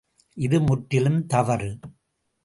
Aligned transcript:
இது 0.37 0.61
முற்றிலும் 0.61 1.19
தவறு. 1.25 1.69